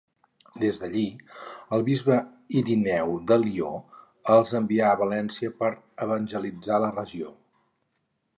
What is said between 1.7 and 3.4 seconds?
el bisbe Ireneu de